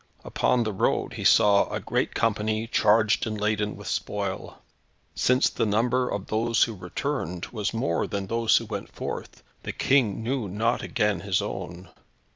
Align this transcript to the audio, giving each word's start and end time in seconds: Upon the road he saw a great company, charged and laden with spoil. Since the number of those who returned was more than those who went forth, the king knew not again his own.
Upon 0.25 0.63
the 0.63 0.73
road 0.73 1.13
he 1.13 1.23
saw 1.23 1.69
a 1.71 1.79
great 1.79 2.15
company, 2.15 2.65
charged 2.65 3.27
and 3.27 3.39
laden 3.39 3.75
with 3.77 3.87
spoil. 3.87 4.57
Since 5.13 5.51
the 5.51 5.67
number 5.67 6.09
of 6.09 6.25
those 6.25 6.63
who 6.63 6.73
returned 6.73 7.45
was 7.51 7.71
more 7.71 8.07
than 8.07 8.25
those 8.25 8.57
who 8.57 8.65
went 8.65 8.91
forth, 8.91 9.43
the 9.61 9.71
king 9.73 10.23
knew 10.23 10.47
not 10.49 10.81
again 10.81 11.19
his 11.19 11.39
own. 11.39 11.89